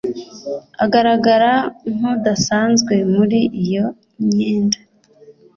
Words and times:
agaragara 0.83 1.51
nkudasanzwe 1.93 2.93
muri 3.13 3.39
iyo 3.63 3.85
myenda 4.25 4.79